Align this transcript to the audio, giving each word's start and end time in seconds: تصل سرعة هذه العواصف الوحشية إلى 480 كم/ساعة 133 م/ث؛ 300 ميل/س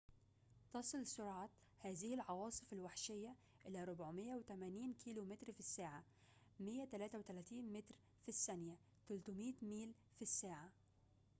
تصل 0.73 1.05
سرعة 1.05 1.49
هذه 1.79 2.13
العواصف 2.13 2.73
الوحشية 2.73 3.35
إلى 3.67 3.83
480 3.83 4.93
كم/ساعة 5.45 6.03
133 6.59 7.73
م/ث؛ 7.73 7.91
300 9.07 9.53
ميل/س 9.61 10.45